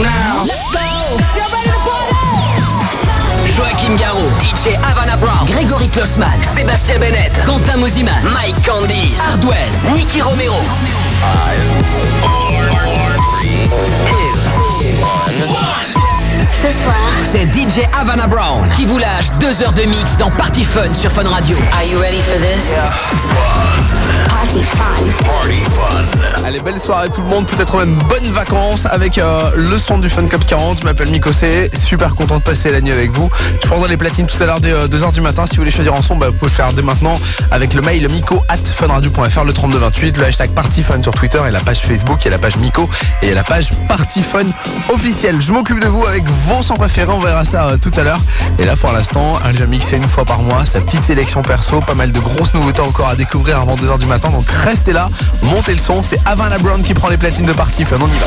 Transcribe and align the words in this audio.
now. 0.00 0.44
Let's 0.46 0.64
Joachim 3.56 3.96
DJ 4.40 4.76
Havana 4.82 5.16
Brown, 5.16 5.46
Grégory 5.46 5.88
Klossman, 5.88 6.42
Sébastien 6.42 6.98
Bennett, 6.98 7.32
Quentin 7.44 7.76
Moziman, 7.78 8.22
Mike 8.32 8.60
Candice, 8.62 9.20
Hardwell, 9.20 9.70
Nicky 9.94 10.20
Romero. 10.20 10.54
Ce 16.62 16.70
soir, 16.82 16.94
C'est 17.30 17.46
DJ 17.46 17.86
Havana 17.98 18.26
Brown 18.26 18.68
qui 18.74 18.86
vous 18.86 18.98
lâche 18.98 19.26
deux 19.40 19.62
heures 19.62 19.72
de 19.72 19.82
mix 19.82 20.16
dans 20.16 20.30
Party 20.30 20.64
Fun 20.64 20.92
sur 20.92 21.10
Fun 21.12 21.28
Radio. 21.28 21.56
Are 21.72 21.84
you 21.84 21.98
ready 21.98 22.20
for 22.20 22.38
this? 22.40 22.74
party 24.44 24.62
fun. 24.62 26.44
Allez, 26.44 26.60
belle 26.60 26.78
soirée 26.78 27.08
tout 27.08 27.22
le 27.22 27.28
monde, 27.28 27.46
peut-être 27.46 27.76
même 27.78 27.94
bonnes 28.08 28.30
vacances 28.32 28.86
avec 28.86 29.16
euh, 29.16 29.50
le 29.56 29.78
son 29.78 29.98
du 29.98 30.10
Fun 30.10 30.26
Cup 30.26 30.42
40. 30.46 30.80
Je 30.80 30.84
m'appelle 30.84 31.08
Miko 31.08 31.32
C, 31.32 31.70
super 31.74 32.14
content 32.14 32.38
de 32.38 32.42
passer 32.42 32.70
la 32.70 32.80
nuit 32.80 32.92
avec 32.92 33.10
vous. 33.12 33.30
Je 33.62 33.66
prendrai 33.66 33.88
les 33.88 33.96
platines 33.96 34.26
tout 34.26 34.40
à 34.42 34.46
l'heure 34.46 34.60
dès 34.60 34.72
2h 34.72 35.12
du 35.12 35.22
matin. 35.22 35.46
Si 35.46 35.56
vous 35.56 35.62
voulez 35.62 35.70
choisir 35.70 35.94
en 35.94 36.02
son, 36.02 36.16
bah, 36.16 36.26
vous 36.28 36.34
pouvez 36.34 36.50
le 36.50 36.54
faire 36.54 36.72
dès 36.72 36.82
maintenant 36.82 37.18
avec 37.50 37.72
le 37.74 37.80
mail 37.80 38.06
miko 38.10 38.42
at 38.48 38.58
funradio.fr, 38.58 39.44
le 39.44 39.52
3228, 39.52 40.18
le 40.18 40.24
hashtag 40.26 40.50
Party 40.50 40.82
Fun 40.82 41.02
sur 41.02 41.12
Twitter 41.12 41.40
et 41.48 41.50
la 41.50 41.60
page 41.60 41.80
Facebook, 41.80 42.18
il 42.20 42.24
y 42.26 42.28
a 42.28 42.32
la 42.32 42.38
page 42.38 42.56
Miko 42.58 42.88
et 43.22 43.26
il 43.26 43.28
y 43.30 43.32
a 43.32 43.34
la 43.34 43.44
page 43.44 43.70
Party 43.88 44.22
Fun 44.22 44.44
officielle. 44.90 45.40
Je 45.40 45.52
m'occupe 45.52 45.80
de 45.80 45.88
vous 45.88 46.04
avec 46.06 46.23
vos 46.28 46.62
sons 46.62 46.74
on 46.76 47.18
verra 47.20 47.44
ça 47.44 47.66
euh, 47.68 47.76
tout 47.76 47.92
à 47.96 48.04
l'heure. 48.04 48.20
Et 48.58 48.64
là 48.64 48.76
pour 48.76 48.92
l'instant, 48.92 49.34
un 49.44 49.54
jeu 49.54 49.66
mixé 49.66 49.96
une 49.96 50.08
fois 50.08 50.24
par 50.24 50.42
mois, 50.42 50.64
sa 50.64 50.80
petite 50.80 51.02
sélection 51.04 51.42
perso, 51.42 51.80
pas 51.80 51.94
mal 51.94 52.12
de 52.12 52.20
grosses 52.20 52.54
nouveautés 52.54 52.82
encore 52.82 53.08
à 53.08 53.16
découvrir 53.16 53.58
avant 53.58 53.76
2h 53.76 53.98
du 53.98 54.06
matin. 54.06 54.30
Donc 54.30 54.48
restez 54.48 54.92
là, 54.92 55.08
montez 55.42 55.72
le 55.72 55.78
son, 55.78 56.02
c'est 56.02 56.18
Havana 56.24 56.58
Brown 56.58 56.82
qui 56.82 56.94
prend 56.94 57.08
les 57.08 57.16
platines 57.16 57.46
de 57.46 57.52
Party 57.52 57.84
Fun, 57.84 57.96
on 58.00 58.06
y 58.06 58.18
va. 58.18 58.26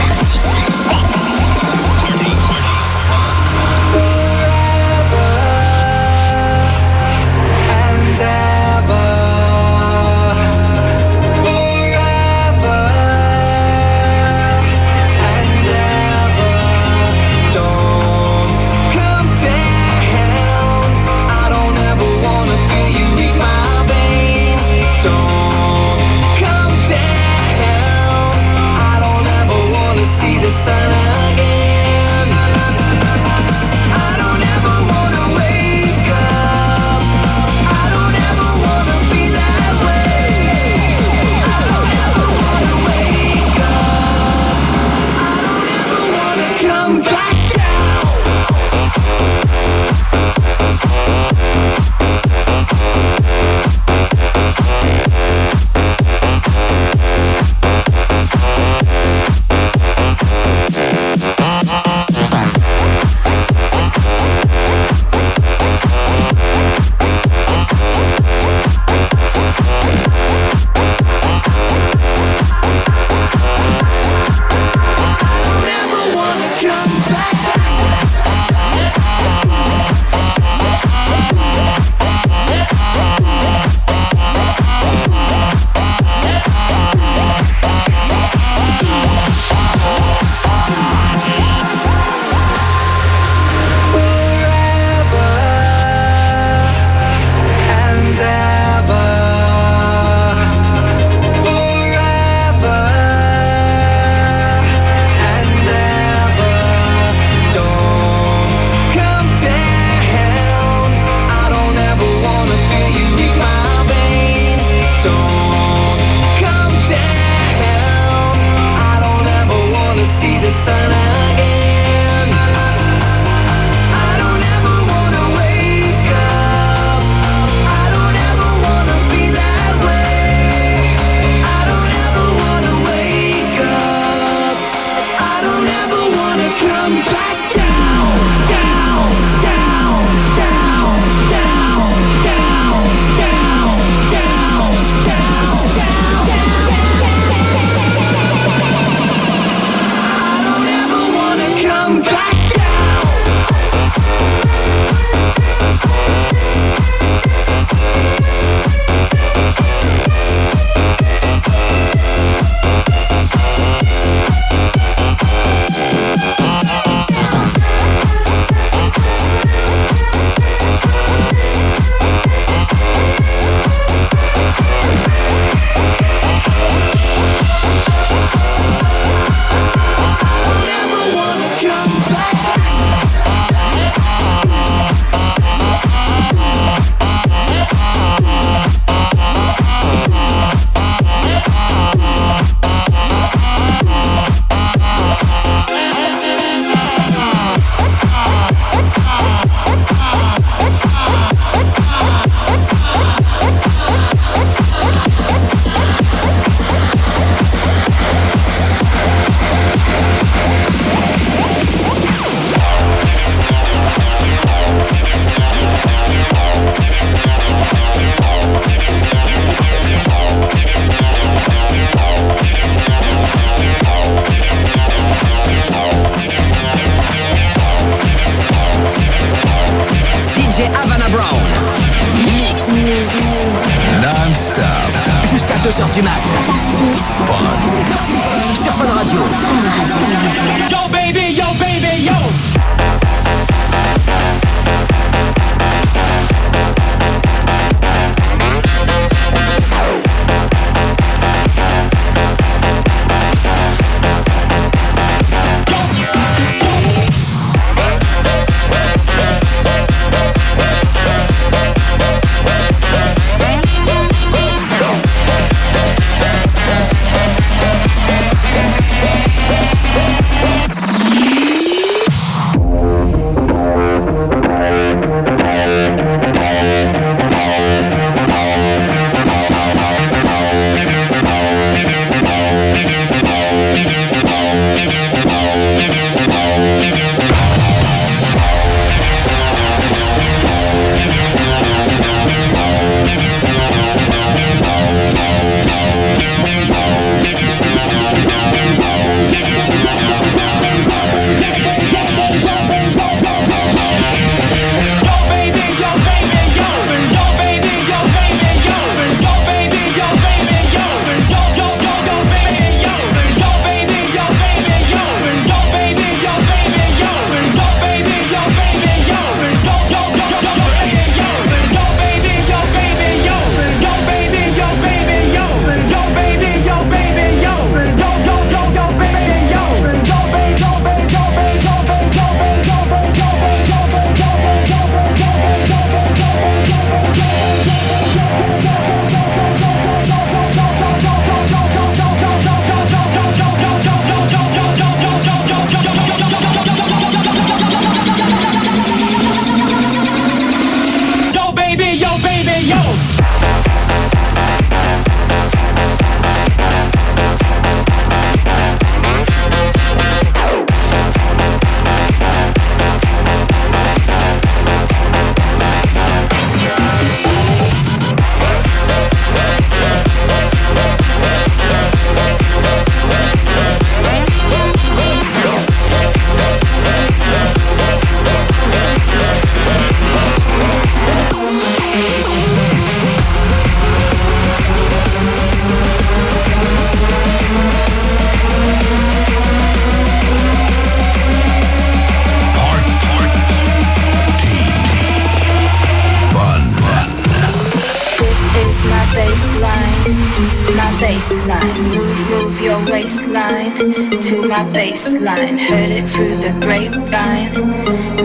baseline, 404.74 405.60
heard 405.60 405.92
it 405.92 406.10
through 406.10 406.36
the 406.36 406.52
grapevine. 406.60 407.54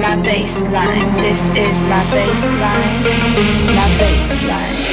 My 0.01 0.17
baseline, 0.23 1.19
this 1.19 1.51
is 1.51 1.85
my 1.85 2.05
baseline, 2.11 3.03
my 3.77 3.89
baseline. 4.01 4.93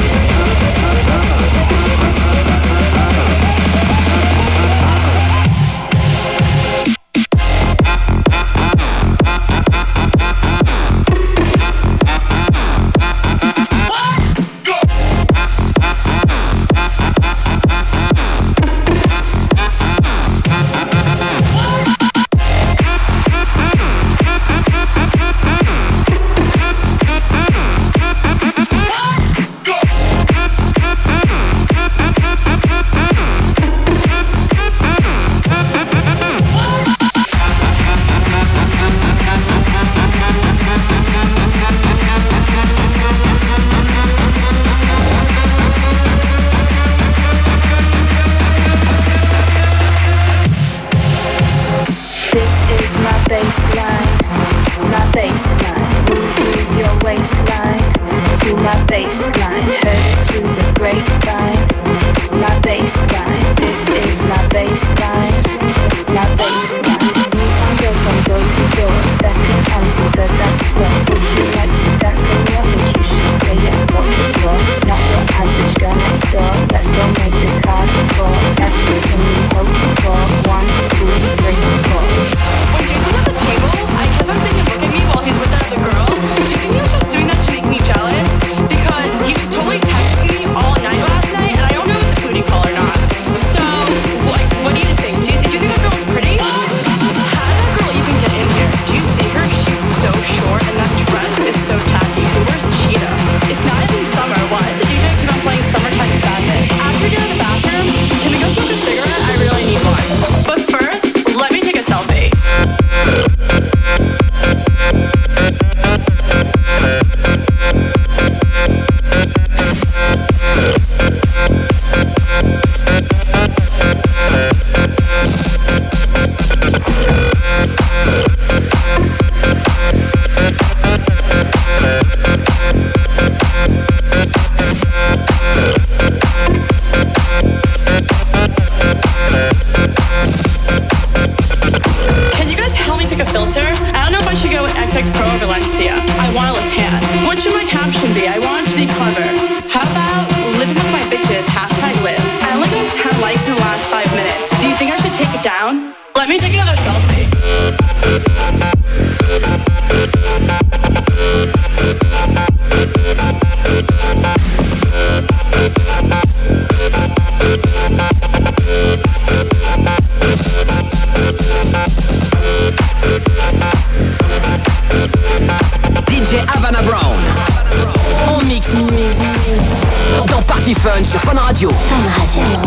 Fun 181.23 181.37
Radio. 181.37 181.69
Fun 181.69 182.03
Radio. 182.17 182.60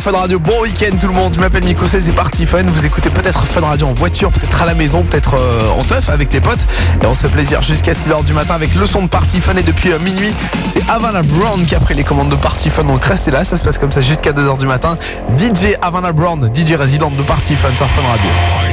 Fun 0.00 0.12
Radio, 0.12 0.38
bon 0.38 0.62
week-end 0.62 0.96
tout 0.98 1.08
le 1.08 1.12
monde, 1.12 1.34
je 1.34 1.40
m'appelle 1.40 1.62
Nico 1.64 1.84
c'est 1.86 2.00
parti 2.12 2.46
Fun, 2.46 2.62
vous 2.62 2.86
écoutez 2.86 3.10
peut-être 3.10 3.44
Fun 3.44 3.60
Radio 3.60 3.86
en 3.86 3.92
voiture, 3.92 4.30
peut-être 4.30 4.62
à 4.62 4.64
la 4.64 4.74
maison, 4.74 5.02
peut-être 5.02 5.34
euh, 5.34 5.68
en 5.78 5.84
teuf 5.84 6.08
avec 6.08 6.30
tes 6.30 6.40
potes. 6.40 6.64
Et 7.02 7.06
on 7.06 7.14
se 7.14 7.26
plaisir 7.26 7.60
jusqu'à 7.60 7.92
6h 7.92 8.24
du 8.24 8.32
matin 8.32 8.54
avec 8.54 8.74
le 8.74 8.86
son 8.86 9.02
de 9.02 9.08
Party 9.08 9.42
Fun. 9.42 9.56
Et 9.56 9.62
depuis 9.62 9.92
euh, 9.92 9.98
minuit 9.98 10.32
c'est 10.70 10.88
Havana 10.88 11.22
Brown 11.22 11.66
qui 11.66 11.74
a 11.74 11.80
pris 11.80 11.94
les 11.94 12.04
commandes 12.04 12.30
de 12.30 12.36
Party 12.36 12.70
Fun. 12.70 12.84
Donc 12.84 13.04
restez 13.04 13.30
là, 13.30 13.44
ça 13.44 13.58
se 13.58 13.64
passe 13.64 13.76
comme 13.76 13.92
ça 13.92 14.00
jusqu'à 14.00 14.32
2h 14.32 14.58
du 14.58 14.66
matin. 14.66 14.96
DJ 15.36 15.76
Havana 15.82 16.12
Brown, 16.12 16.50
DJ 16.54 16.72
résident 16.72 17.10
de 17.10 17.22
Party 17.22 17.54
Fun 17.54 17.68
sur 17.76 17.86
Fun 17.86 18.02
Radio 18.08 18.69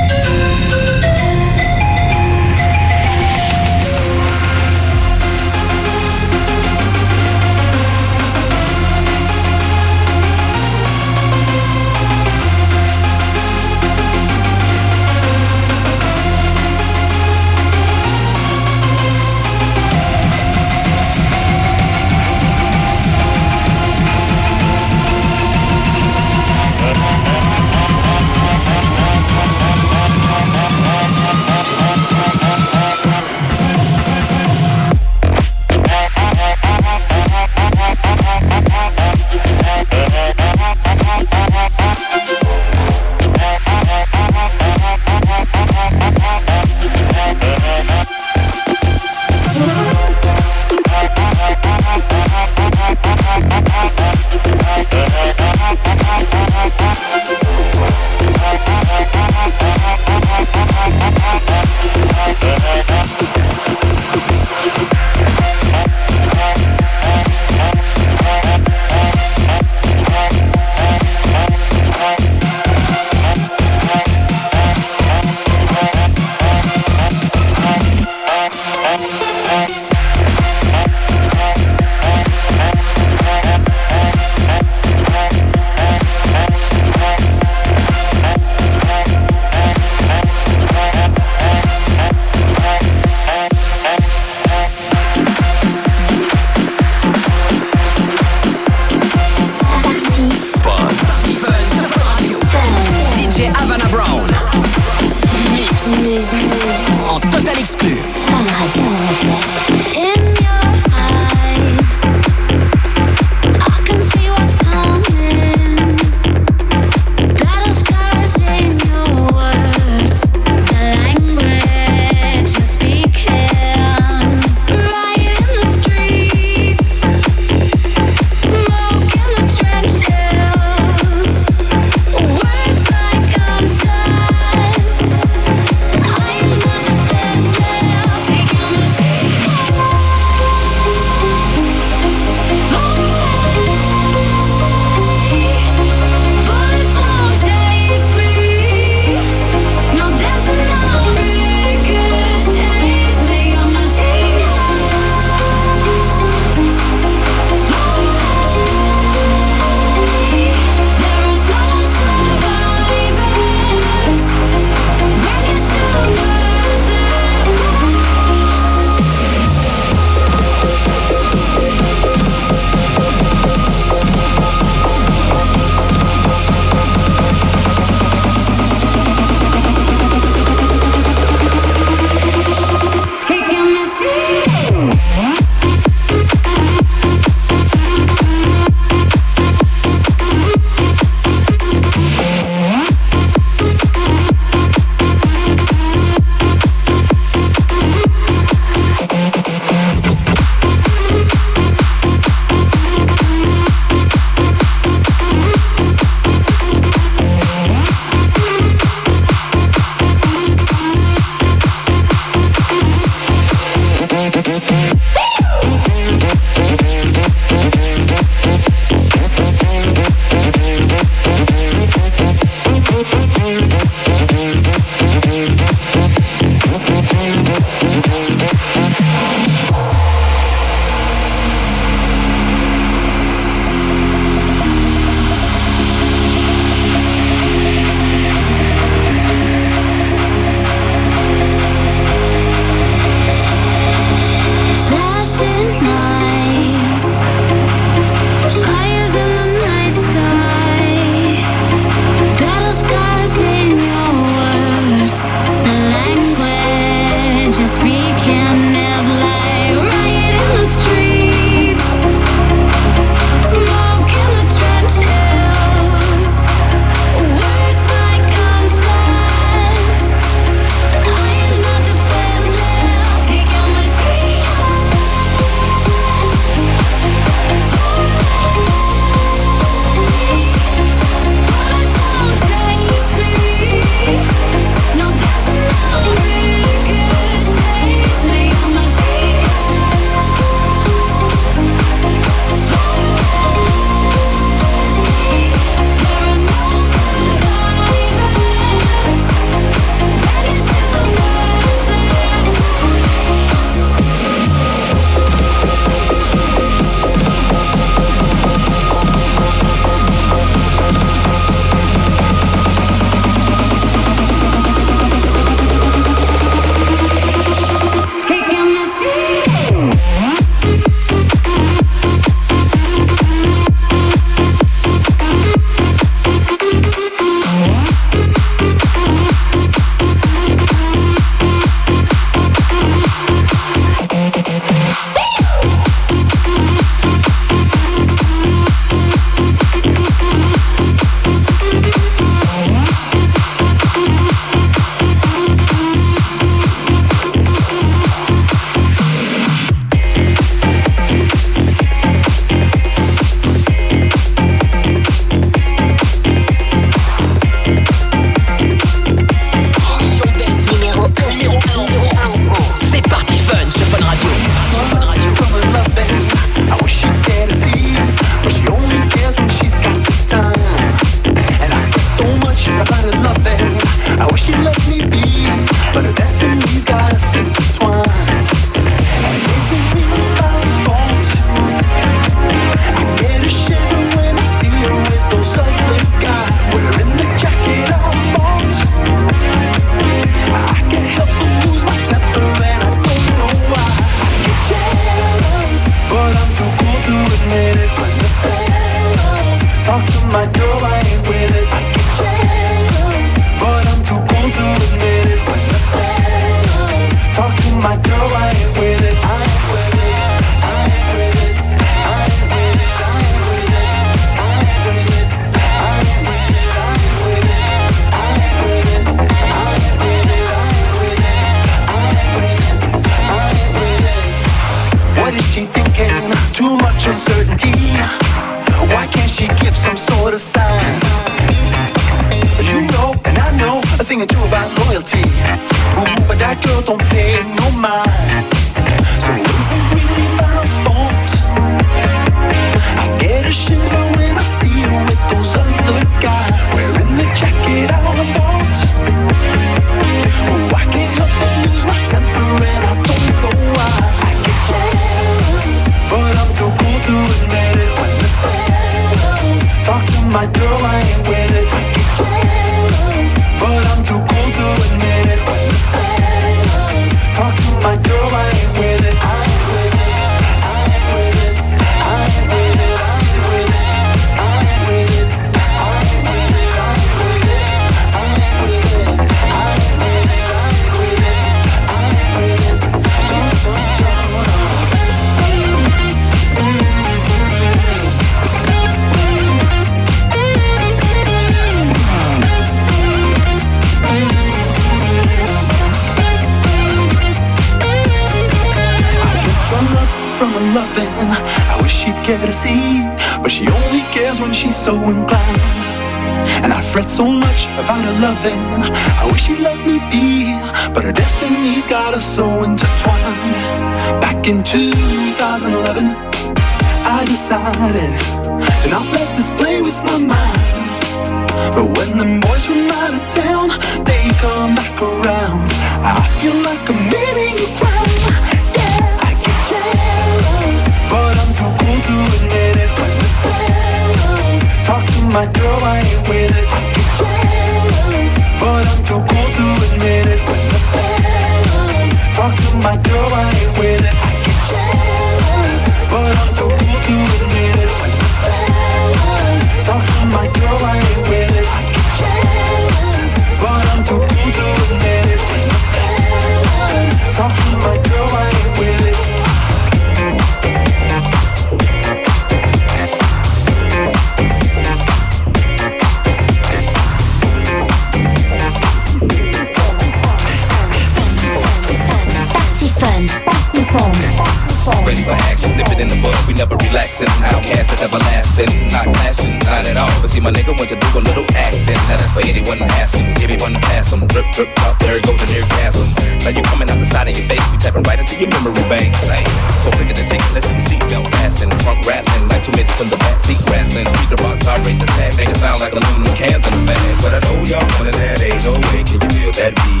It 595.49 595.57
sound 595.57 595.81
like 595.81 595.93
aluminum 595.93 596.35
cans 596.35 596.65
in 596.67 596.73
a 596.73 596.85
bag. 596.85 597.21
But 597.21 597.33
I 597.33 597.39
know 597.39 597.63
y'all 597.63 597.87
wanted 597.97 598.13
that, 598.15 598.41
ain't 598.41 598.63
no 598.63 598.73
way 598.73 599.03
can 599.03 599.21
you 599.21 599.29
feel 599.29 599.51
that 599.53 599.73
beat. 599.75 600.00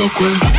real 0.00 0.08
quick. 0.08 0.49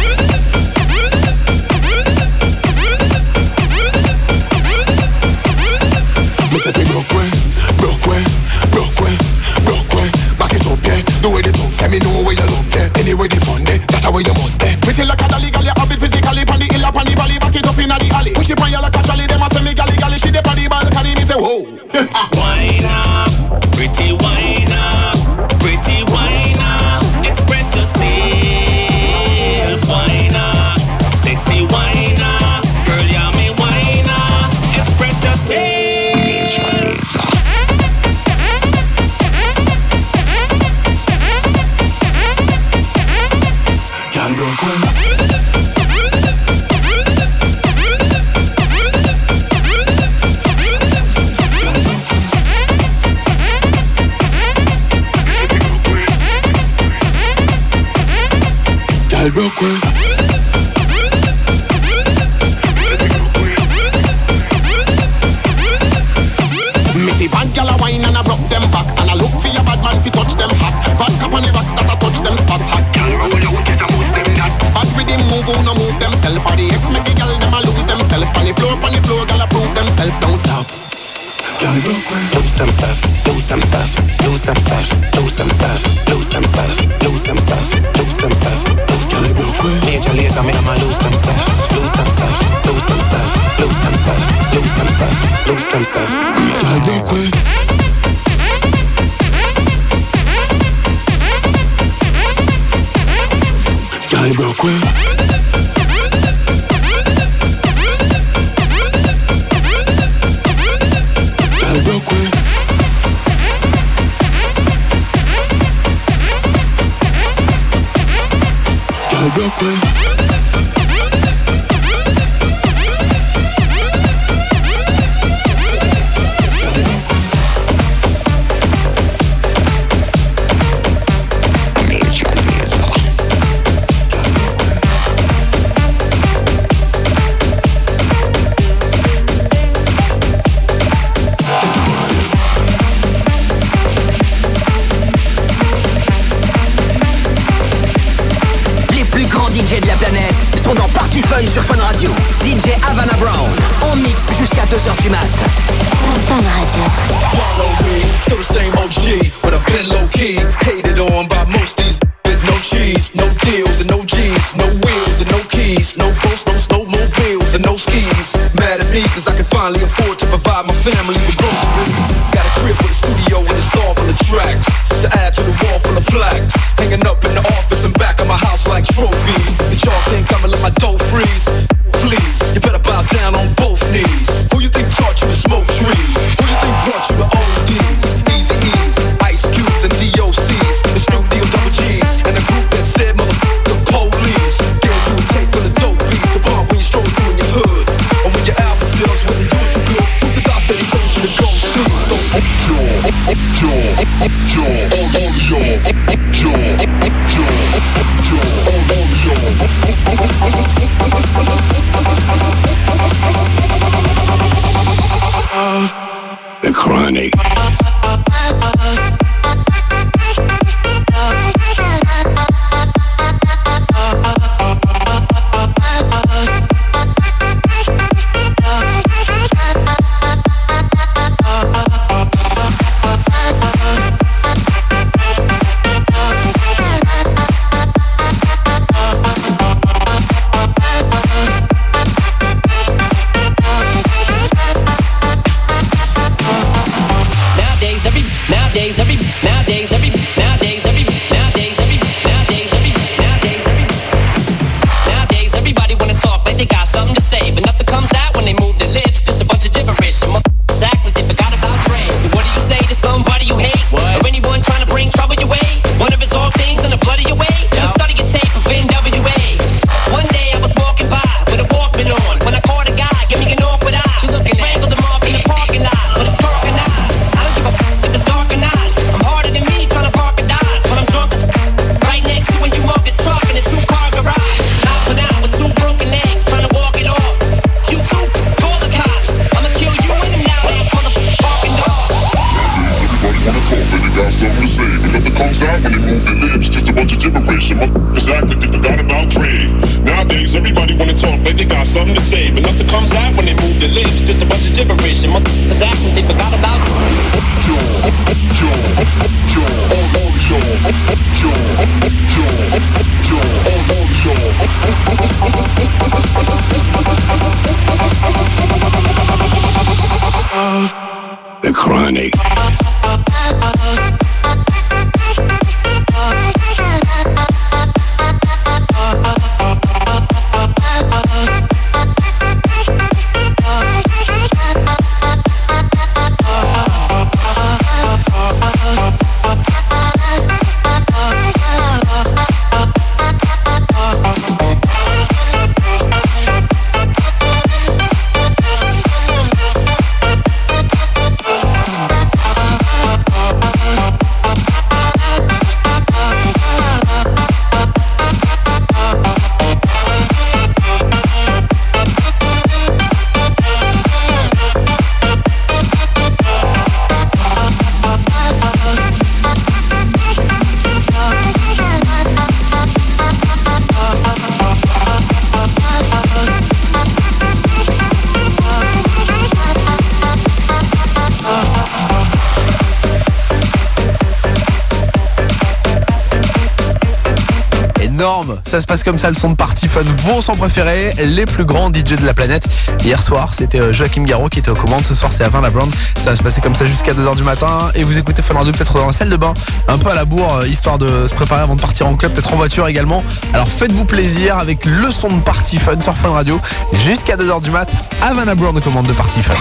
Ça 388.71 388.79
se 388.79 388.85
passe 388.85 389.03
comme 389.03 389.17
ça, 389.17 389.27
le 389.27 389.35
son 389.35 389.49
de 389.49 389.55
Party 389.55 389.89
Fun, 389.89 389.99
vos 390.19 390.41
sons 390.41 390.55
préférés, 390.55 391.13
les 391.17 391.45
plus 391.45 391.65
grands 391.65 391.89
DJ 391.89 392.15
de 392.15 392.25
la 392.25 392.33
planète. 392.33 392.65
Hier 393.03 393.21
soir, 393.21 393.53
c'était 393.53 393.81
euh, 393.81 393.91
Joachim 393.91 394.23
Garraud 394.23 394.47
qui 394.47 394.59
était 394.59 394.71
aux 394.71 394.75
commandes. 394.75 395.03
Ce 395.03 395.13
soir, 395.13 395.33
c'est 395.33 395.43
la 395.43 395.49
Brown. 395.49 395.91
Ça 396.21 396.29
va 396.29 396.37
se 396.37 396.41
passer 396.41 396.61
comme 396.61 396.73
ça 396.73 396.85
jusqu'à 396.85 397.11
2h 397.11 397.35
du 397.35 397.43
matin. 397.43 397.67
Et 397.95 398.05
vous 398.05 398.17
écoutez 398.17 398.41
Fun 398.41 398.53
Radio 398.53 398.71
peut-être 398.71 398.93
dans 398.93 399.07
la 399.07 399.11
salle 399.11 399.29
de 399.29 399.35
bain, 399.35 399.53
un 399.89 399.97
peu 399.97 400.09
à 400.09 400.15
la 400.15 400.23
bourre, 400.23 400.59
euh, 400.61 400.67
histoire 400.69 400.97
de 400.97 401.27
se 401.27 401.33
préparer 401.33 401.63
avant 401.63 401.75
de 401.75 401.81
partir 401.81 402.07
en 402.07 402.15
club, 402.15 402.31
peut-être 402.31 402.53
en 402.53 402.55
voiture 402.55 402.87
également. 402.87 403.25
Alors 403.53 403.67
faites-vous 403.67 404.05
plaisir 404.05 404.57
avec 404.57 404.85
le 404.85 405.11
son 405.11 405.27
de 405.27 405.41
Party 405.41 405.77
Fun 405.77 405.99
sur 405.99 406.15
Fun 406.15 406.29
Radio 406.29 406.57
jusqu'à 406.93 407.35
2h 407.35 407.61
du 407.61 407.71
mat. 407.71 407.89
Havana 408.21 408.55
Brown 408.55 408.73
de 408.73 408.79
commande 408.79 409.07
de 409.07 409.11
Party 409.11 409.43
Fun. 409.43 409.53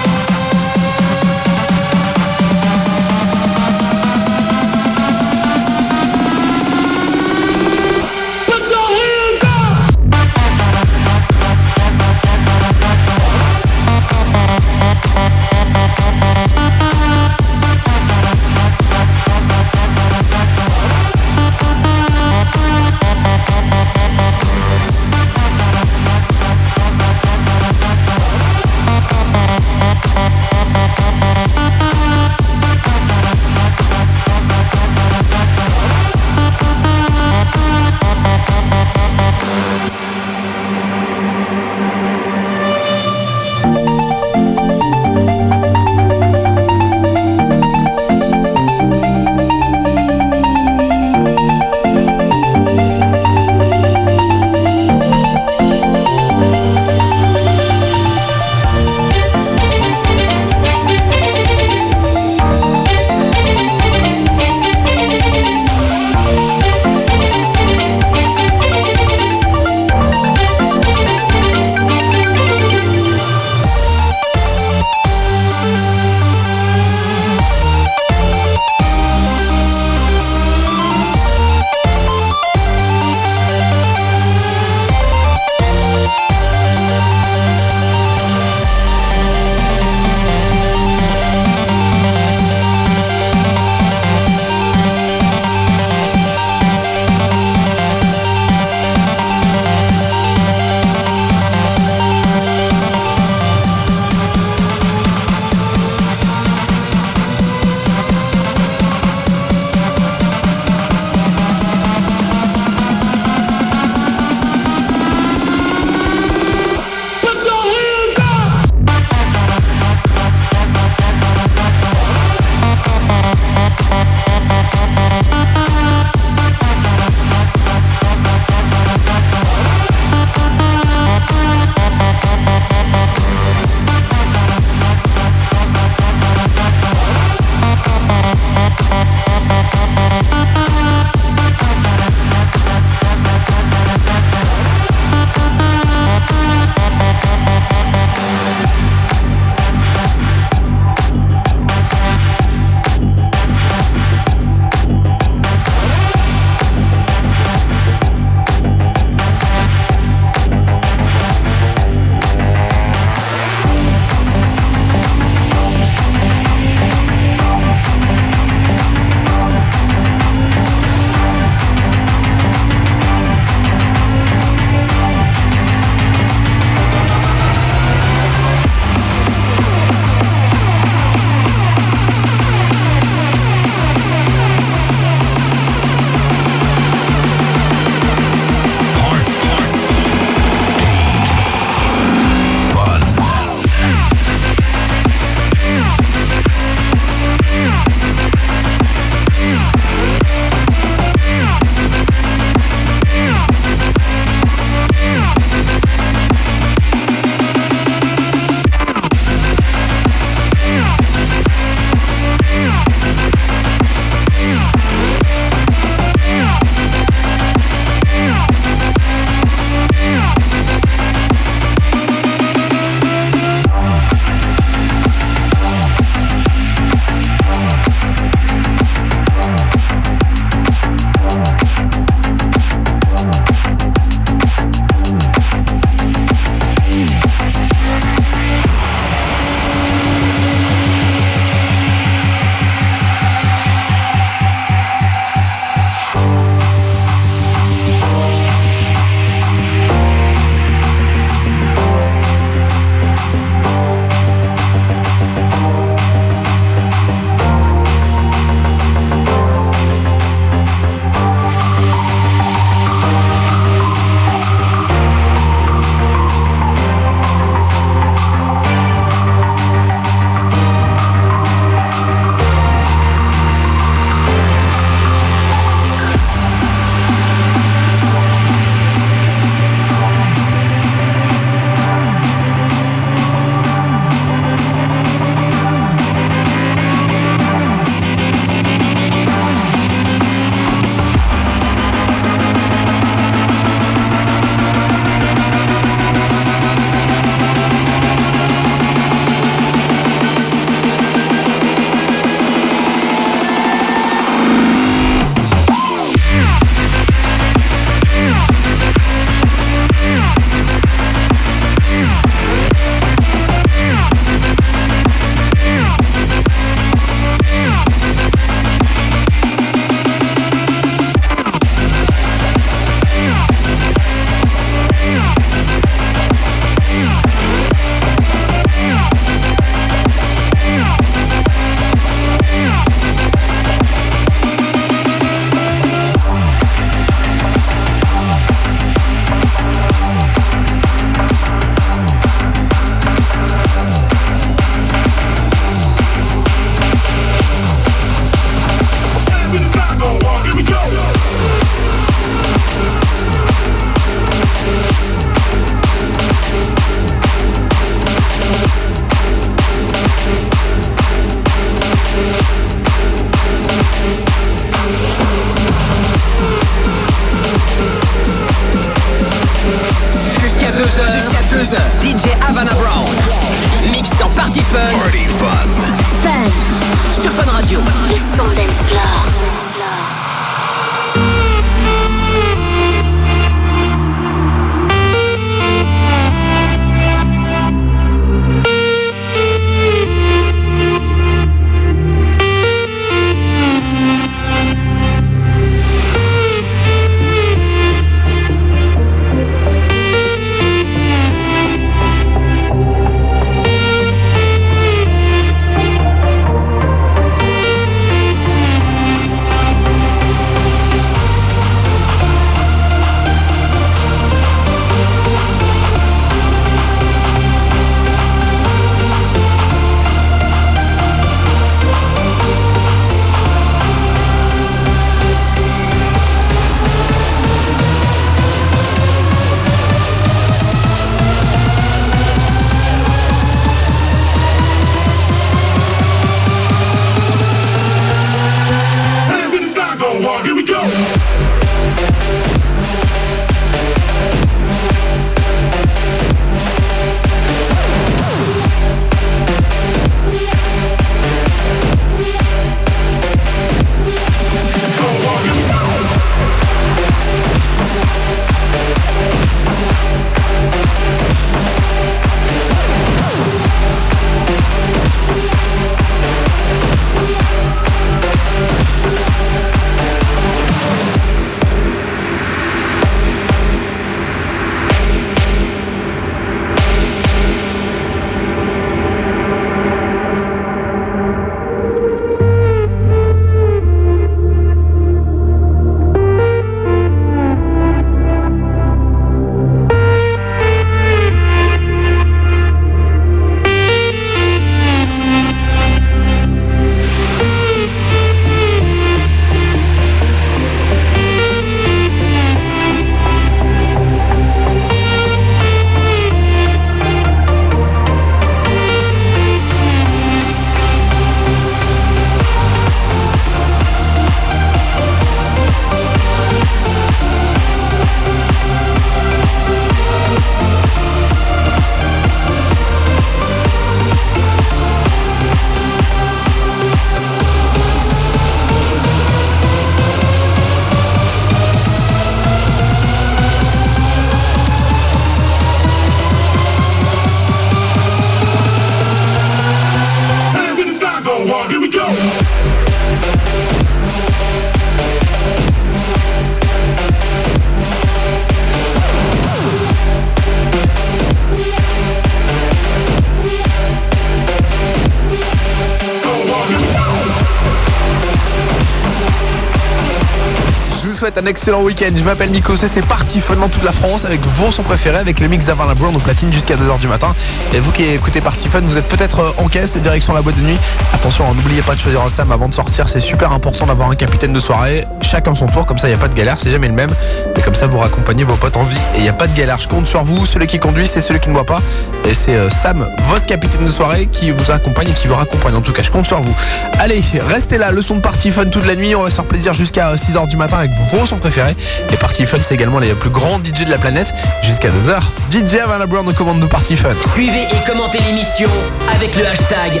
Excellent 561.46 561.82
week-end. 561.82 562.10
Je 562.16 562.24
m'appelle 562.24 562.50
Miko, 562.50 562.76
c'est 562.76 563.04
parti 563.04 563.40
fun 563.40 563.56
dans 563.56 563.68
toute 563.68 563.84
la 563.84 563.92
France 563.92 564.24
avec 564.24 564.40
vos 564.40 564.72
sons 564.72 564.82
préférés, 564.82 565.18
avec 565.18 565.40
le 565.40 565.48
mix 565.48 565.66
d'Avana 565.66 565.94
Brown 565.94 566.14
au 566.14 566.18
platine 566.18 566.52
jusqu'à 566.52 566.74
2h 566.76 566.98
du 566.98 567.08
matin. 567.08 567.34
Et 567.74 567.80
vous 567.80 567.92
qui 567.92 568.04
écoutez 568.04 568.40
Party 568.40 568.68
Fun, 568.68 568.80
vous 568.80 568.96
êtes 568.96 569.08
peut-être 569.08 569.40
euh, 569.40 569.62
en 569.64 569.68
caisse 569.68 569.96
et 569.96 570.00
direction 570.00 570.34
la 570.34 570.42
boîte 570.42 570.56
de 570.56 570.62
nuit. 570.62 570.78
Attention, 571.12 571.52
n'oubliez 571.54 571.82
pas 571.82 571.94
de 571.94 572.00
choisir 572.00 572.22
un 572.22 572.28
Sam 572.28 572.52
avant 572.52 572.68
de 572.68 572.74
sortir, 572.74 573.08
c'est 573.08 573.20
super 573.20 573.52
important 573.52 573.86
d'avoir 573.86 574.10
un 574.10 574.14
capitaine 574.14 574.52
de 574.52 574.60
soirée. 574.60 575.04
Chacun 575.22 575.54
son 575.54 575.66
tour, 575.66 575.86
comme 575.86 575.98
ça 575.98 576.08
il 576.08 576.10
n'y 576.10 576.16
a 576.16 576.20
pas 576.20 576.28
de 576.28 576.34
galère, 576.34 576.56
c'est 576.58 576.70
jamais 576.70 576.88
le 576.88 576.94
même. 576.94 577.10
Et 577.56 577.60
comme 577.60 577.74
ça 577.74 577.86
vous 577.86 577.98
raccompagnez 577.98 578.44
vos 578.44 578.56
potes 578.56 578.76
en 578.76 578.84
vie 578.84 578.96
et 579.14 579.18
il 579.18 579.22
n'y 579.22 579.28
a 579.28 579.34
pas 579.34 579.46
de 579.46 579.56
galère. 579.56 579.78
Je 579.80 579.88
compte 579.88 580.06
sur 580.06 580.24
vous, 580.24 580.46
celui 580.46 580.66
qui 580.66 580.78
conduit, 580.78 581.06
c'est 581.06 581.20
celui 581.20 581.40
qui 581.40 581.48
ne 581.48 581.54
boit 581.54 581.64
pas. 581.64 581.80
Et 582.24 582.34
c'est 582.34 582.54
euh, 582.54 582.70
Sam, 582.70 583.08
votre 583.28 583.46
capitaine 583.46 583.84
de 583.84 583.90
soirée, 583.90 584.26
qui 584.26 584.50
vous 584.50 584.70
accompagne 584.70 585.08
et 585.08 585.12
qui 585.12 585.28
vous 585.28 585.34
raccompagne. 585.34 585.74
En 585.74 585.80
tout 585.80 585.92
cas, 585.92 586.02
je 586.02 586.10
compte 586.10 586.26
sur 586.26 586.40
vous. 586.40 586.54
Allez, 586.98 587.22
restez 587.48 587.78
là, 587.78 587.90
le 587.92 588.02
son 588.02 588.16
de 588.16 588.20
Party 588.20 588.50
Fun 588.50 588.66
toute 588.66 588.86
la 588.86 588.96
nuit. 588.96 589.14
On 589.14 589.22
va 589.22 589.30
se 589.30 589.36
faire 589.36 589.44
plaisir 589.44 589.74
jusqu'à 589.74 590.14
6h 590.14 590.48
du 590.48 590.56
matin 590.56 590.78
avec 590.78 590.90
vos 591.12 591.24
sons 591.26 591.35
préférés. 591.38 591.76
Les 592.10 592.16
Party 592.16 592.46
Fun, 592.46 592.58
c'est 592.62 592.74
également 592.74 592.98
les 592.98 593.14
plus 593.14 593.30
grands 593.30 593.58
DJ 593.58 593.84
de 593.84 593.90
la 593.90 593.98
planète. 593.98 594.32
Jusqu'à 594.62 594.88
2h. 594.88 595.20
DJ 595.50 595.80
Havana 595.82 596.06
Brown 596.06 596.28
aux 596.28 596.32
commandes 596.32 596.60
de 596.60 596.66
Party 596.66 596.96
Fun. 596.96 597.14
Suivez 597.32 597.62
et 597.62 597.90
commentez 597.90 598.18
l'émission 598.26 598.70
avec 599.14 599.34
le 599.36 599.46
hashtag 599.46 600.00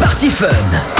Party 0.00 0.30
Fun. 0.30 0.48
Musician. 0.50 0.99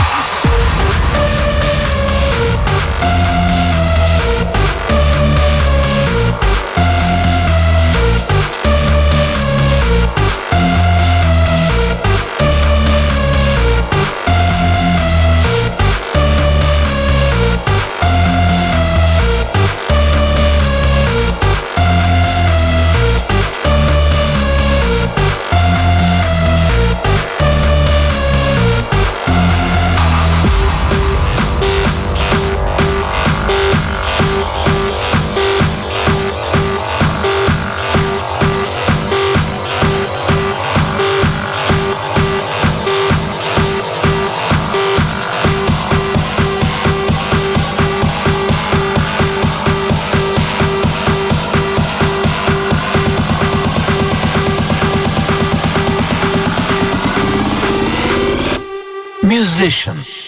position. 59.61 60.20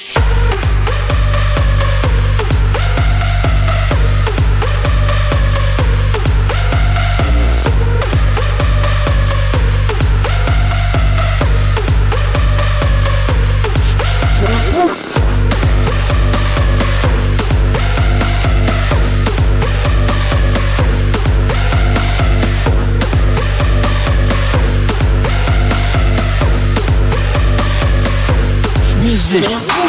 position. 29.32 29.81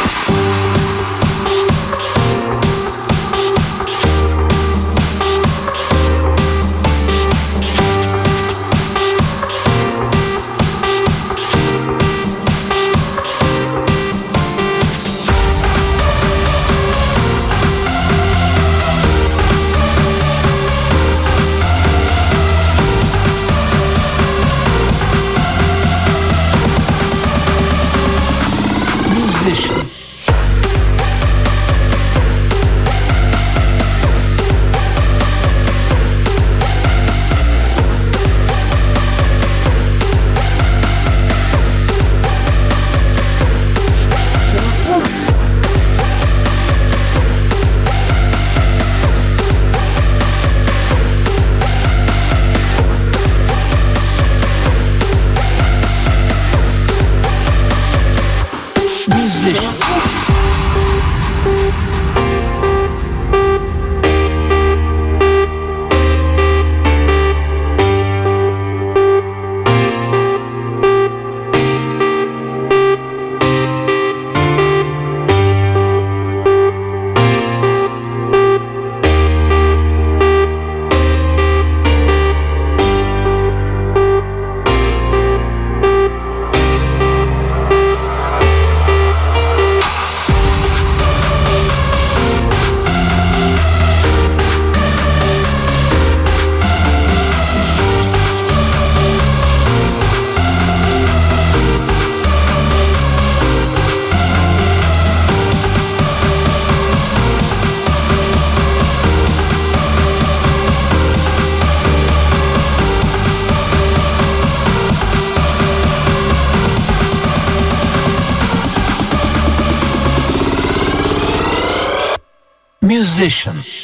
Musician. 123.16 123.83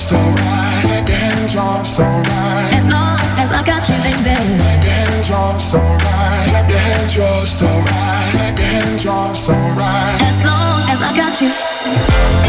So 0.00 0.16
right, 0.16 1.04
it's 1.04 1.54
alright. 2.00 2.72
As 2.72 2.86
long 2.86 3.18
as 3.36 3.52
I 3.52 3.62
got 3.62 3.86
you, 3.86 3.96
baby. 3.96 4.32
It's 5.12 5.30
alright. 5.30 6.48
It's 6.56 7.16
alright. 7.62 8.34
It's 8.64 9.48
alright. 9.50 10.22
As 10.22 10.42
long 10.42 10.80
as 10.88 11.02
I 11.02 11.14
got 11.14 11.40
you. 11.42 12.39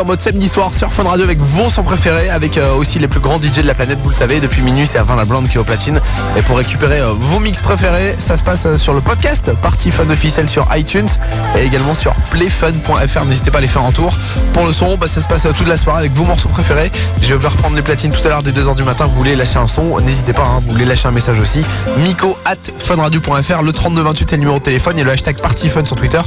En 0.00 0.04
mode 0.04 0.20
samedi 0.20 0.48
soir 0.48 0.72
sur 0.74 0.92
Fun 0.92 1.04
Radio 1.04 1.24
avec 1.24 1.38
vos 1.38 1.68
sons 1.68 1.82
préférés, 1.82 2.30
avec 2.30 2.56
euh, 2.56 2.74
aussi 2.74 2.98
les 2.98 3.08
plus 3.08 3.20
grands 3.20 3.40
DJ 3.40 3.58
de 3.58 3.66
la 3.66 3.74
planète, 3.74 3.98
vous 4.02 4.08
le 4.08 4.14
savez. 4.14 4.40
Depuis 4.40 4.62
minuit, 4.62 4.86
c'est 4.86 4.98
Avant 4.98 5.14
la 5.14 5.24
Blonde 5.24 5.48
qui 5.48 5.56
est 5.56 5.60
au 5.60 5.64
platine. 5.64 6.00
Et 6.36 6.42
pour 6.42 6.56
récupérer 6.56 7.00
euh, 7.00 7.12
vos 7.18 7.40
mix 7.40 7.60
préférés, 7.60 8.14
ça 8.18 8.36
se 8.36 8.42
passe 8.42 8.64
euh, 8.64 8.78
sur 8.78 8.94
le 8.94 9.00
podcast 9.00 9.50
Party 9.60 9.90
Fun 9.90 10.08
officiel 10.08 10.48
sur 10.48 10.66
iTunes 10.74 11.08
et 11.56 11.64
également 11.64 11.94
sur 11.94 12.14
playfun.fr. 12.30 13.24
N'hésitez 13.26 13.50
pas 13.50 13.58
à 13.58 13.60
les 13.60 13.66
faire 13.66 13.84
un 13.84 13.92
tour. 13.92 14.16
Pour 14.54 14.66
le 14.66 14.72
son, 14.72 14.96
bah, 14.96 15.06
ça 15.06 15.20
se 15.20 15.28
passe 15.28 15.46
toute 15.56 15.68
la 15.68 15.76
soirée 15.76 16.00
avec 16.00 16.12
vos 16.12 16.24
morceaux 16.24 16.48
préférés. 16.48 16.90
Je 17.20 17.34
vais 17.34 17.48
reprendre 17.48 17.76
les 17.76 17.82
platines 17.82 18.12
tout 18.12 18.26
à 18.26 18.30
l'heure 18.30 18.42
dès 18.42 18.52
2h 18.52 18.74
du 18.74 18.84
matin. 18.84 19.06
Vous 19.06 19.16
voulez 19.16 19.36
lâcher 19.36 19.58
un 19.58 19.66
son, 19.66 20.00
n'hésitez 20.00 20.32
pas, 20.32 20.44
hein, 20.44 20.58
vous 20.60 20.70
voulez 20.70 20.86
lâcher 20.86 21.08
un 21.08 21.12
message 21.12 21.38
aussi. 21.38 21.62
Miko 21.98 22.36
at 22.44 22.56
funradio.fr, 22.78 23.62
le 23.62 23.72
3228 23.72 24.30
c'est 24.30 24.36
le 24.36 24.40
numéro 24.40 24.58
de 24.58 24.64
téléphone 24.64 24.98
et 24.98 25.04
le 25.04 25.10
hashtag 25.10 25.36
Party 25.36 25.68
Fun 25.68 25.84
sur 25.84 25.96
Twitter. 25.96 26.20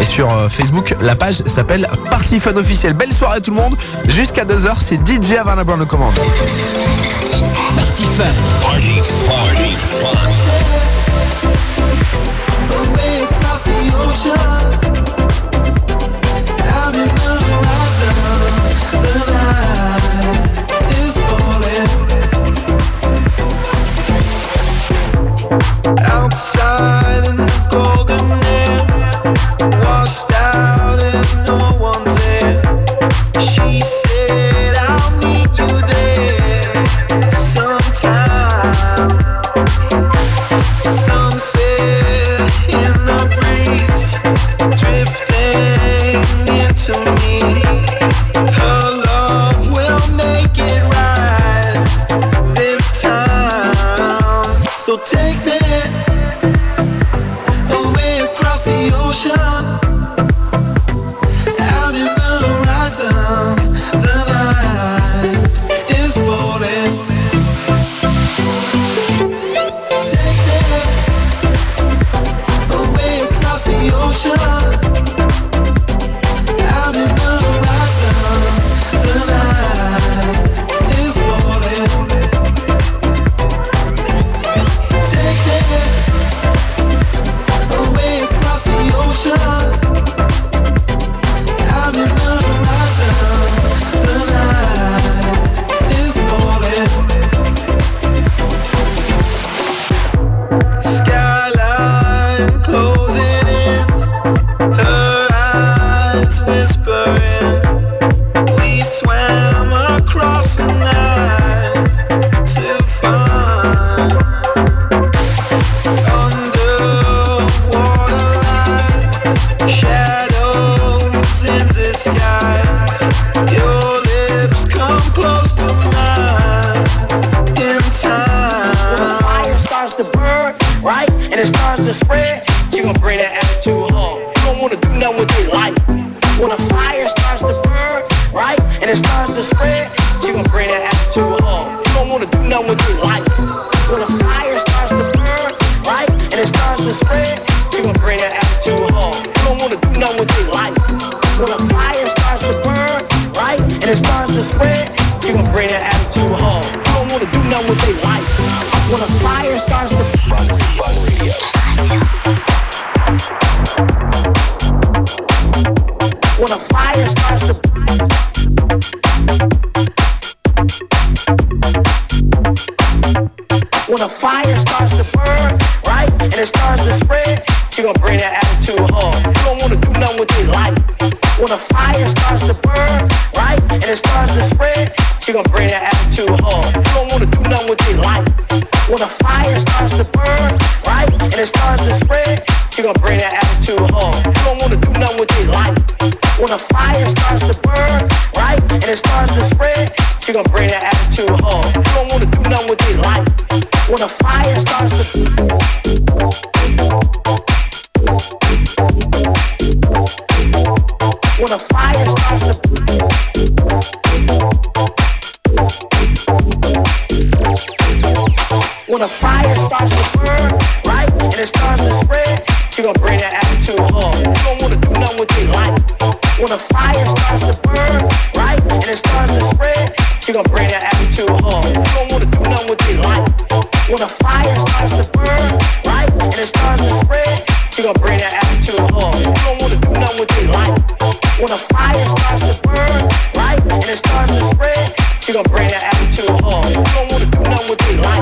Et 0.00 0.04
sur 0.04 0.30
Facebook, 0.50 0.94
la 1.00 1.16
page 1.16 1.42
s'appelle 1.46 1.88
Party 2.10 2.40
Fun 2.40 2.56
officiel. 2.56 2.94
Belle 2.94 3.09
soirée 3.12 3.40
tout 3.40 3.50
le 3.50 3.56
monde. 3.56 3.76
Jusqu'à 4.06 4.44
2h, 4.44 4.74
c'est 4.80 4.96
DJ 5.06 5.32
Havana 5.38 5.64
Brown 5.64 5.78
le 5.78 5.86
commande. 5.86 6.14
Party 7.76 8.04
Fun. 8.16 8.24
Party, 8.62 9.02
party, 9.26 9.76
fun. 9.76 10.60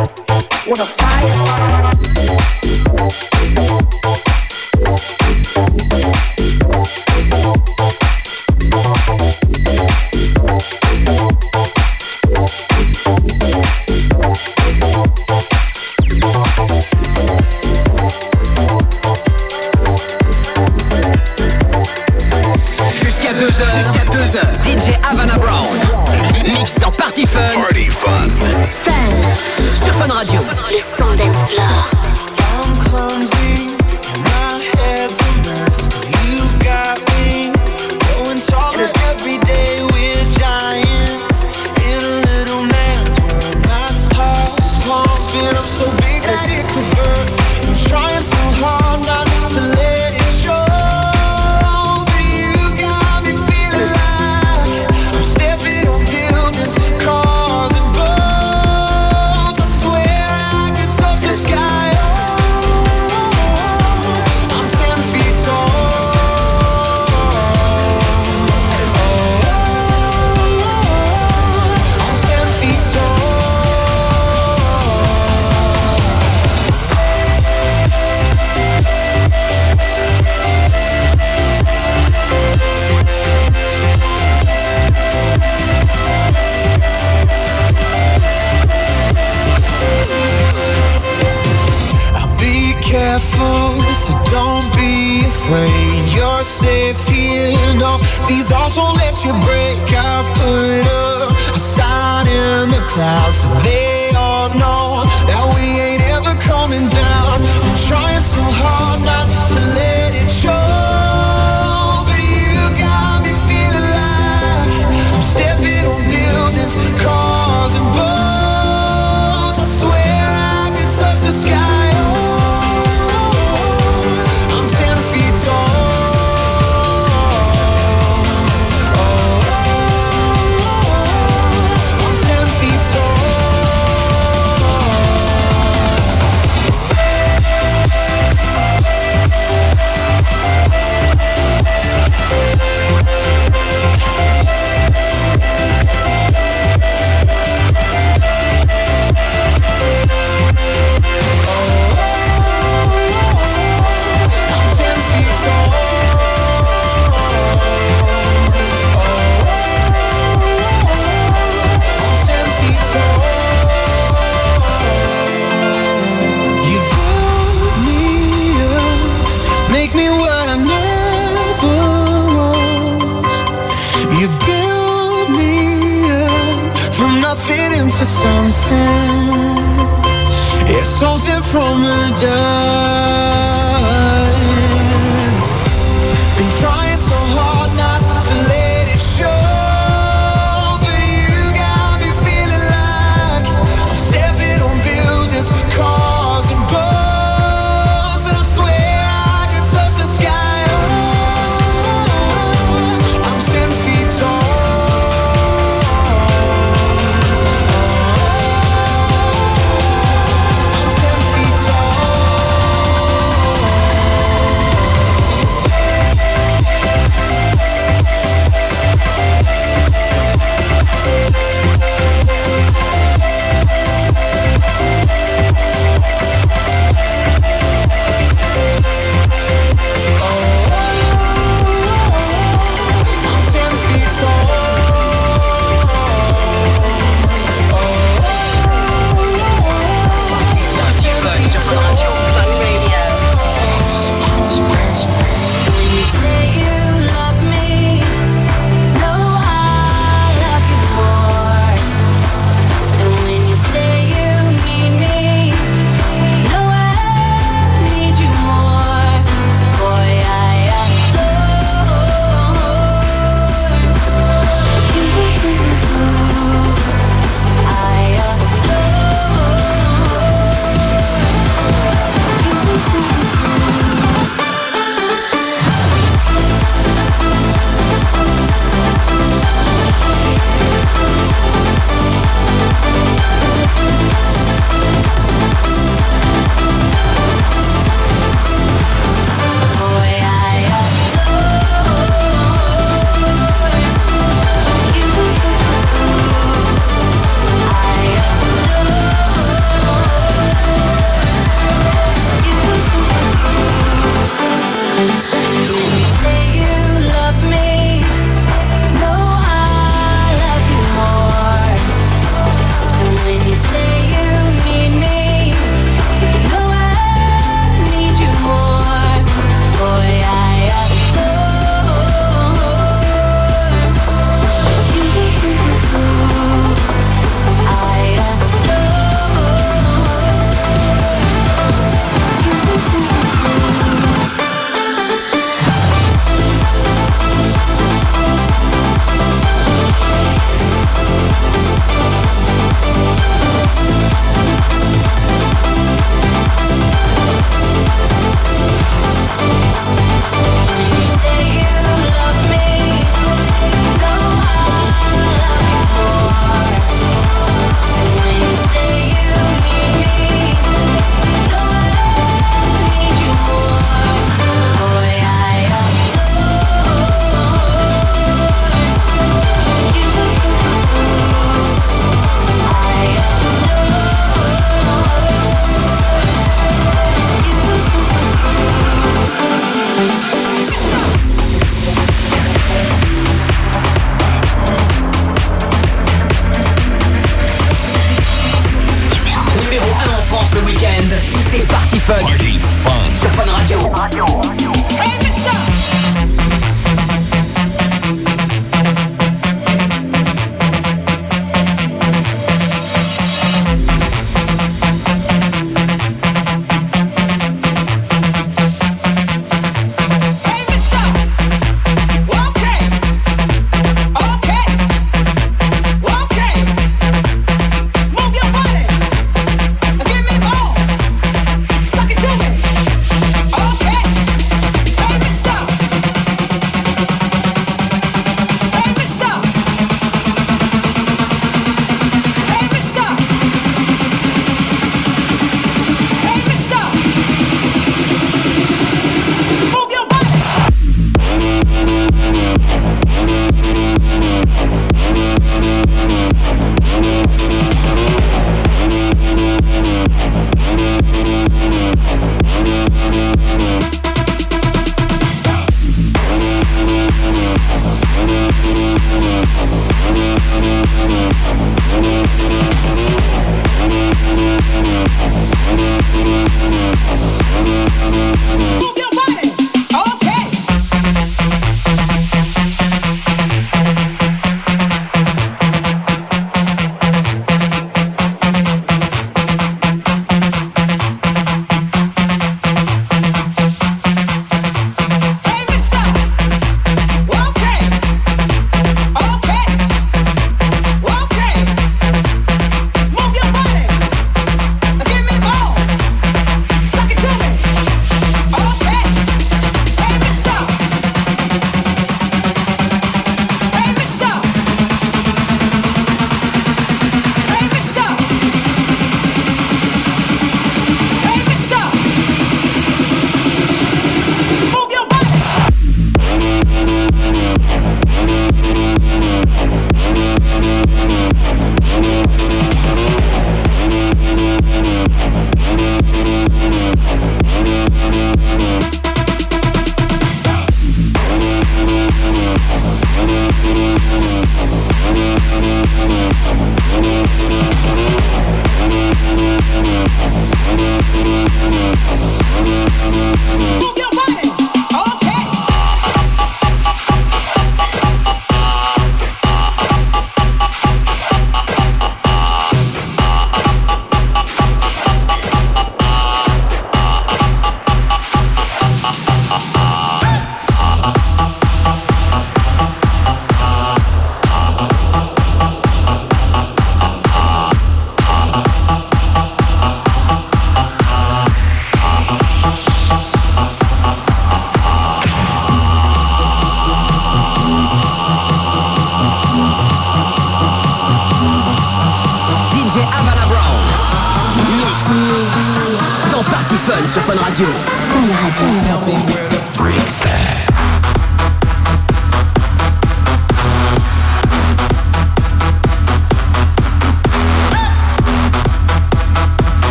With 0.00 0.18
your 0.18 0.36
life. 0.36 0.66
When 0.66 0.80
a 0.80 0.86
fire 0.86 1.88
son 31.48 31.97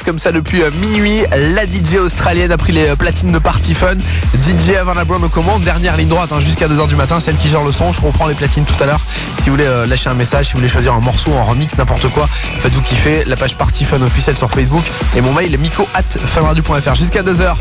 comme 0.00 0.18
ça 0.18 0.32
depuis 0.32 0.62
euh, 0.62 0.70
minuit. 0.80 1.20
La 1.54 1.66
DJ 1.66 1.96
australienne 1.96 2.50
a 2.50 2.56
pris 2.56 2.72
les 2.72 2.88
euh, 2.88 2.96
platines 2.96 3.30
de 3.30 3.38
Party 3.38 3.74
Fun. 3.74 3.94
DJ 4.42 4.76
Havana 4.80 5.04
Brown 5.04 5.22
aux 5.22 5.28
commandes. 5.28 5.62
Dernière 5.62 5.98
ligne 5.98 6.08
droite 6.08 6.32
hein, 6.32 6.40
jusqu'à 6.40 6.66
2h 6.66 6.88
du 6.88 6.96
matin. 6.96 7.20
Celle 7.20 7.36
qui 7.36 7.50
gère 7.50 7.62
le 7.62 7.72
son. 7.72 7.92
Je 7.92 8.00
reprends 8.00 8.26
les 8.26 8.34
platines 8.34 8.64
tout 8.64 8.82
à 8.82 8.86
l'heure. 8.86 9.00
Si 9.38 9.50
vous 9.50 9.56
voulez 9.56 9.66
euh, 9.66 9.86
lâcher 9.86 10.08
un 10.08 10.14
message, 10.14 10.46
si 10.46 10.52
vous 10.52 10.60
voulez 10.60 10.70
choisir 10.70 10.94
un 10.94 11.00
morceau, 11.00 11.32
un 11.34 11.42
remix, 11.42 11.76
n'importe 11.76 12.08
quoi, 12.08 12.26
faites-vous 12.26 12.80
kiffer. 12.80 13.24
La 13.26 13.36
page 13.36 13.56
Party 13.56 13.84
Fun 13.84 14.00
officielle 14.00 14.38
sur 14.38 14.50
Facebook. 14.50 14.84
Et 15.14 15.20
mon 15.20 15.32
mail 15.34 15.58
mico 15.58 15.86
at 15.94 16.94
Jusqu'à 16.94 17.22
2h, 17.22 17.54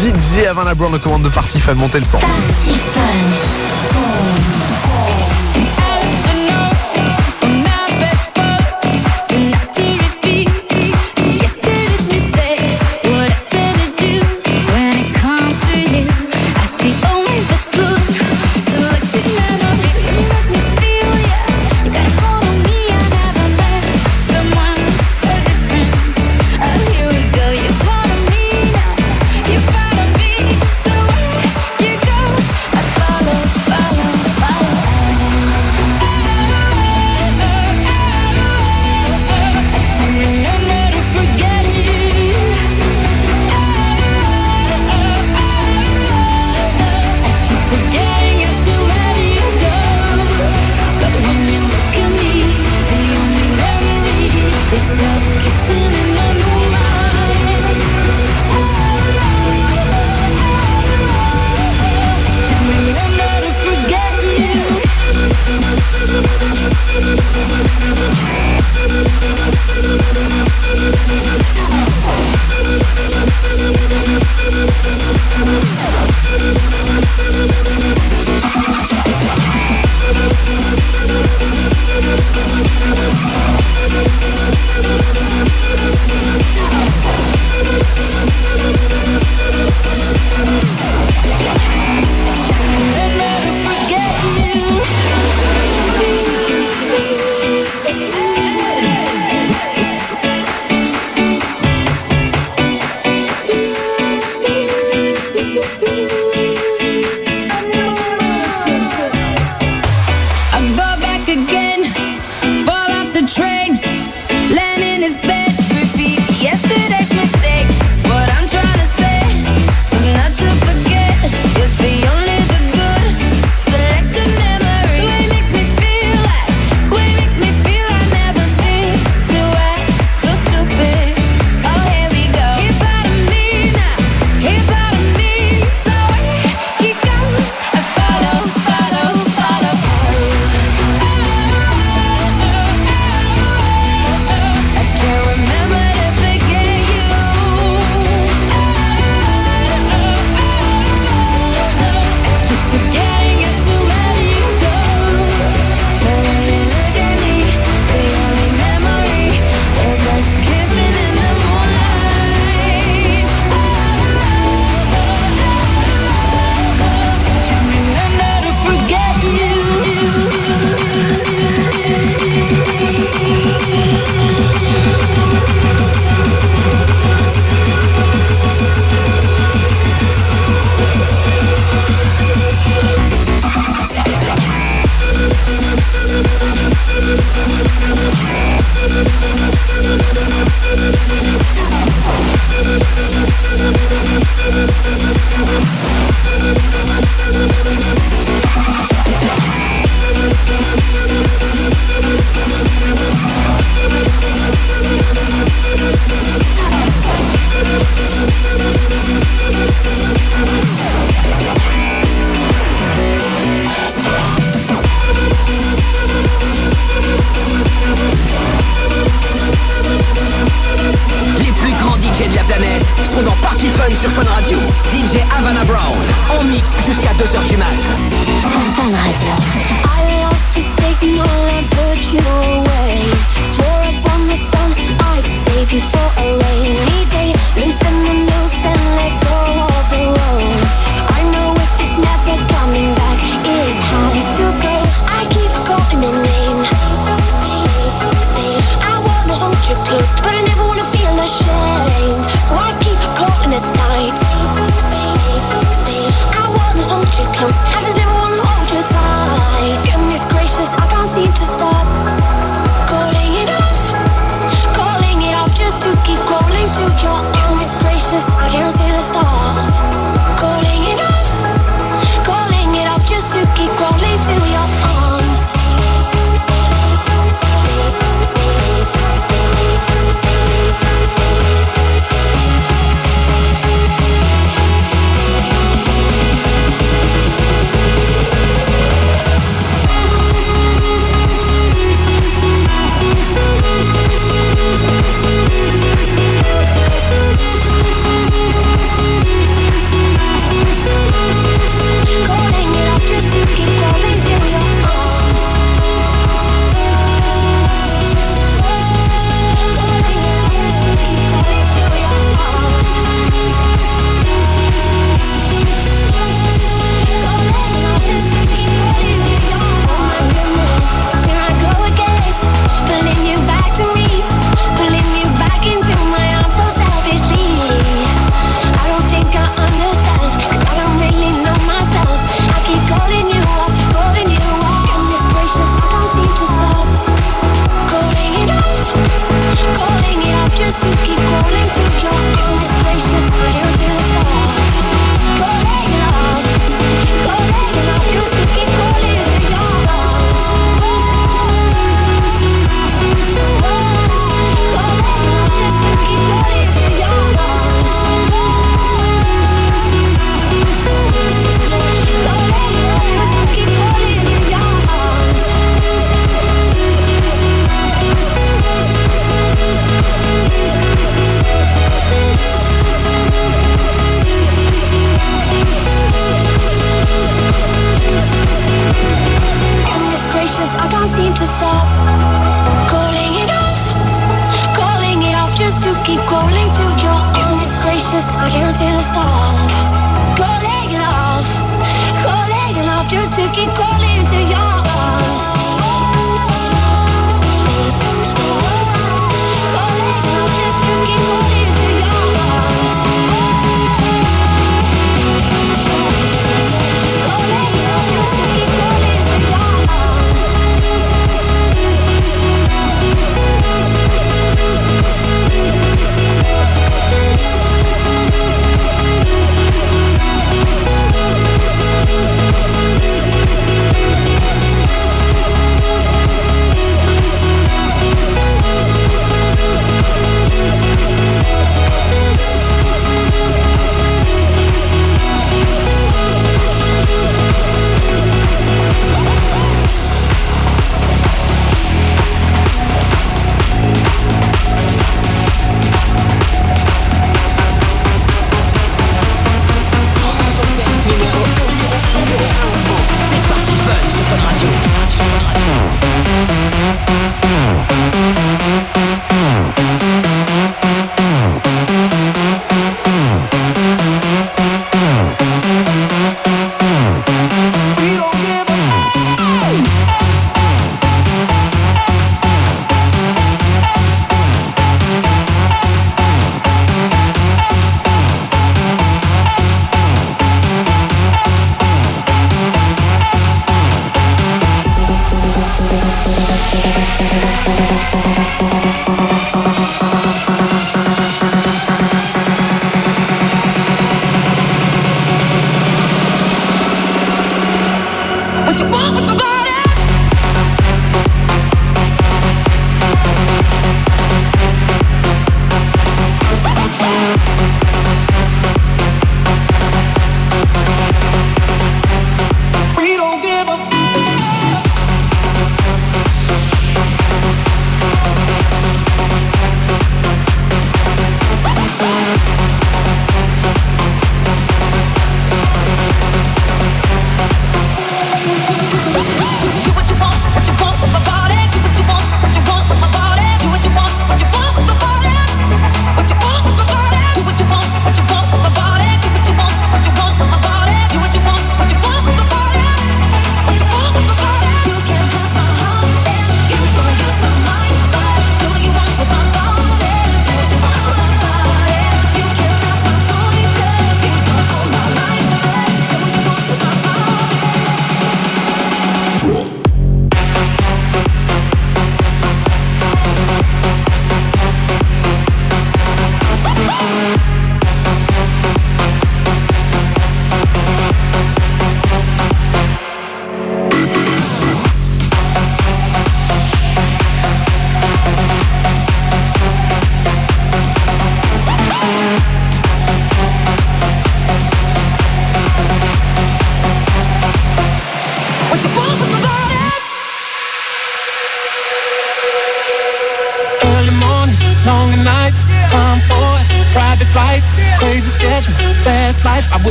DJ 0.00 0.46
Havana 0.48 0.74
Brown 0.74 0.92
aux 0.94 0.98
commandes 0.98 1.22
de 1.22 1.28
Party 1.28 1.60
Fun. 1.60 1.74
Montez 1.74 2.00
le 2.00 2.06
son. 2.06 2.18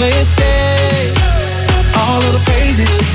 mistake. 0.00 1.12
All 1.94 2.22
of 2.24 2.32
the 2.32 2.42
crazy 2.50 2.86
shit. 2.86 3.06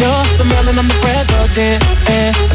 You're 0.00 0.38
the 0.38 0.44
melon, 0.44 0.78
I'm 0.78 0.88
the 0.88 0.98
president. 1.00 2.53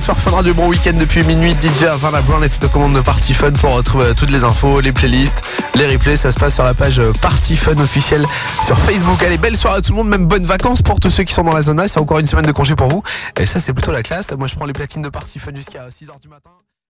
Monde 0.00 0.04
sur 0.04 0.18
Fun 0.18 0.30
Radio. 0.30 0.54
Bon 0.54 0.68
week-end 0.68 0.94
depuis 0.94 1.24
minuit. 1.24 1.54
DJ 1.60 1.84
Havana 1.84 2.22
Brown 2.22 2.42
était 2.44 2.64
aux 2.64 2.68
commandes 2.68 2.94
de 2.94 3.00
Party 3.00 3.34
Fun 3.34 3.52
pour 3.52 3.74
retrouver 3.74 4.14
toutes 4.14 4.30
les 4.30 4.44
infos, 4.44 4.80
les 4.80 4.92
playlists, 4.92 5.42
les 5.74 5.86
replays. 5.86 6.16
Ça 6.16 6.32
se 6.32 6.38
passe 6.38 6.54
sur 6.54 6.64
la 6.64 6.74
page 6.74 7.02
Party 7.20 7.56
Fun 7.56 7.76
officielle 7.78 8.24
sur 8.64 8.78
Facebook. 8.78 9.22
Allez, 9.22 9.36
belle 9.36 9.56
soirée 9.56 9.82
tout 9.82 9.92
le 9.92 9.98
monde. 9.98 10.08
Même 10.08 10.26
bonnes 10.26 10.46
vacances 10.46 10.82
pour 10.82 11.00
tous 11.00 11.10
ceux 11.10 11.24
qui 11.24 11.34
sont 11.34 11.44
dans 11.44 11.54
la 11.54 11.62
zone 11.62 11.80
A. 11.80 11.88
C'est 11.88 12.00
encore 12.00 12.18
une 12.18 12.26
semaine 12.26 12.46
de 12.46 12.52
congé 12.52 12.76
pour 12.76 12.88
vous. 12.88 13.02
Et 13.38 13.46
ça, 13.46 13.60
c'est 13.60 13.72
plutôt 13.72 13.92
la 13.92 14.02
classe. 14.02 14.30
Moi, 14.32 14.46
je 14.46 14.54
prends 14.54 14.66
les 14.66 14.72
platines 14.72 15.02
de 15.02 15.08
Party 15.08 15.38
Fun 15.38 15.54
jusqu'à 15.54 15.88
6h 15.88 16.20
du 16.20 16.28
matin. 16.28 16.50